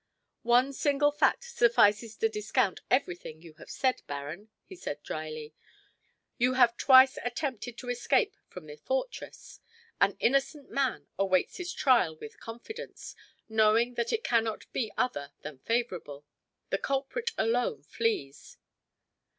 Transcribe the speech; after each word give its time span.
"One 0.41 0.73
single 0.73 1.11
fact 1.11 1.43
suffices 1.43 2.15
to 2.15 2.27
discount 2.27 2.79
everything 2.89 3.39
you 3.43 3.53
have 3.59 3.69
said, 3.69 4.01
Baron," 4.07 4.49
he 4.63 4.73
replied 4.73 5.03
dryly. 5.03 5.53
"You 6.39 6.53
have 6.55 6.75
twice 6.75 7.19
attempted 7.23 7.77
to 7.77 7.89
escape 7.89 8.35
from 8.47 8.65
the 8.65 8.77
fortress. 8.77 9.59
An 9.99 10.17
innocent 10.19 10.71
man 10.71 11.05
awaits 11.19 11.57
his 11.57 11.71
trial 11.71 12.15
with 12.17 12.39
confidence, 12.39 13.15
knowing 13.47 13.93
that 13.93 14.11
it 14.11 14.23
cannot 14.23 14.65
be 14.73 14.91
other 14.97 15.33
than 15.43 15.59
favorable. 15.59 16.25
The 16.71 16.79
culprit 16.79 17.29
alone 17.37 17.83
flees." 17.83 18.57